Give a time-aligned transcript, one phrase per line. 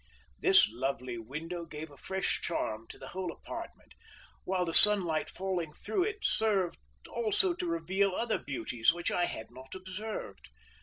[0.39, 3.93] This lovely window gave a fresh charm to the whole apartment,
[4.45, 9.51] while the sunlight falling through it served also to reveal other beauties which I had
[9.51, 10.49] not observed.